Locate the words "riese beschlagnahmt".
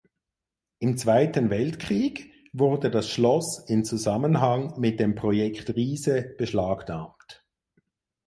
5.75-7.45